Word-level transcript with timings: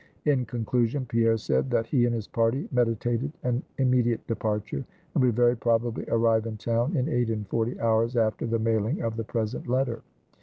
In 0.25 0.45
conclusion, 0.47 1.05
Pierre 1.05 1.37
said, 1.37 1.69
that 1.69 1.85
he 1.85 2.05
and 2.05 2.15
his 2.15 2.27
party 2.27 2.67
meditated 2.71 3.33
an 3.43 3.61
immediate 3.77 4.25
departure, 4.25 4.83
and 5.13 5.23
would 5.23 5.35
very 5.35 5.55
probably 5.55 6.05
arrive 6.07 6.47
in 6.47 6.57
town 6.57 6.97
in 6.97 7.07
eight 7.07 7.29
and 7.29 7.47
forty 7.47 7.79
hours 7.79 8.15
after 8.17 8.47
the 8.47 8.57
mailing 8.57 9.03
of 9.03 9.15
the 9.15 9.23
present 9.23 9.67
letter. 9.67 10.01